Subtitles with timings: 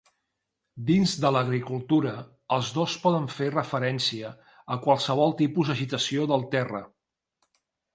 [0.85, 2.15] Dins de l'agricultura,
[2.59, 4.35] els dos poden fer referència
[4.77, 6.87] a qualsevol tipus d'agitació del terra.